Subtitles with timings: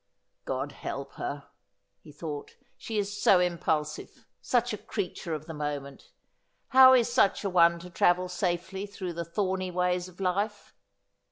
[0.45, 1.43] 'God help her!'
[1.99, 6.09] he thought, 'she is so impulsive— such a creature of the moment.
[6.69, 10.73] How is such an one to travel safely through the thorny ways of life